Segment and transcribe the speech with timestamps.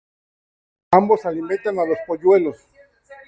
[0.93, 2.57] Ambos alimentan a los polluelos.